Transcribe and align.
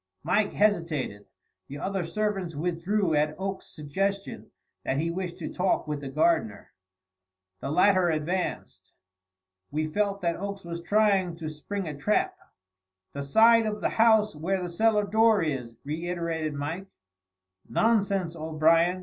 Mike 0.23 0.53
hesitated. 0.53 1.25
The 1.67 1.77
other 1.77 2.03
servants 2.03 2.55
withdrew 2.55 3.13
at 3.13 3.35
Oakes's 3.37 3.69
suggestion 3.75 4.49
that 4.83 4.97
he 4.97 5.11
wished 5.11 5.37
to 5.37 5.53
talk 5.53 5.87
with 5.87 6.01
the 6.01 6.09
gardener. 6.09 6.71
The 7.59 7.69
latter 7.69 8.09
advanced. 8.09 8.93
We 9.69 9.85
felt 9.85 10.21
that 10.21 10.37
Oakes 10.37 10.65
was 10.65 10.81
trying 10.81 11.35
to 11.35 11.49
spring 11.49 11.87
a 11.87 11.95
trap. 11.95 12.35
"The 13.13 13.21
side 13.21 13.67
of 13.67 13.79
the 13.79 13.89
house 13.89 14.35
where 14.35 14.63
the 14.63 14.71
cellar 14.71 15.05
door 15.05 15.43
is," 15.43 15.75
reiterated 15.83 16.55
Mike. 16.55 16.87
"Nonsense, 17.69 18.35
O'Brien. 18.35 18.99